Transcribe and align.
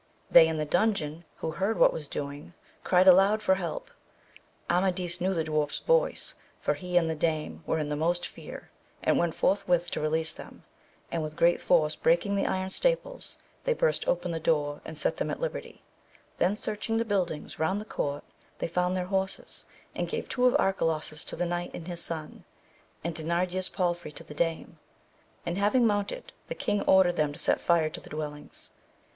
They 0.31 0.47
in 0.47 0.57
the 0.57 0.65
dungeon, 0.65 1.25
who 1.35 1.51
heard 1.51 1.77
what 1.77 1.93
was 1.93 2.07
doing, 2.07 2.55
cried 2.83 3.07
aloud 3.07 3.43
for 3.43 3.53
help. 3.53 3.91
Amadis 4.67 5.21
knew 5.21 5.35
the 5.35 5.43
dwarfs 5.43 5.77
voice, 5.77 6.33
for 6.57 6.73
he 6.73 6.97
and 6.97 7.07
the 7.07 7.13
dame 7.13 7.63
were 7.67 7.77
in 7.77 7.89
the 7.89 7.95
most 7.95 8.25
fear, 8.25 8.71
and 9.03 9.19
went 9.19 9.35
forthwith 9.35 9.91
to 9.91 10.01
release 10.01 10.33
them, 10.33 10.63
and 11.11 11.21
with 11.21 11.35
great 11.35 11.61
force 11.61 11.95
breaking 11.95 12.35
the 12.35 12.47
iron 12.47 12.71
staples 12.71 13.37
they 13.63 13.75
burst 13.75 14.07
open 14.07 14.31
the 14.31 14.39
door 14.39 14.81
and 14.85 14.97
set 14.97 15.17
them 15.17 15.29
at 15.29 15.39
liberty, 15.39 15.83
then 16.39 16.55
searching 16.55 16.97
the 16.97 17.05
buildings 17.05 17.59
round 17.59 17.79
the 17.79 17.85
court 17.85 18.23
they 18.57 18.67
found 18.67 18.97
their 18.97 19.05
horses, 19.05 19.67
and 19.93 20.09
gave 20.09 20.27
two 20.27 20.47
of 20.47 20.55
Arcalaus's 20.55 21.23
to 21.25 21.35
the 21.35 21.45
knight 21.45 21.69
and 21.75 21.87
his 21.87 22.01
son, 22.03 22.43
and 23.03 23.13
Dinarda's 23.13 23.69
palfrey 23.69 24.11
to 24.13 24.23
the 24.23 24.33
dame; 24.33 24.79
and 25.45 25.59
having 25.59 25.85
mounted 25.85 26.33
the 26.47 26.55
king 26.55 26.81
ordered 26.87 27.17
them 27.17 27.31
to 27.33 27.37
set 27.37 27.61
fire 27.61 27.91
to 27.91 28.01
the 28.01 28.09
dwellings. 28.09 28.71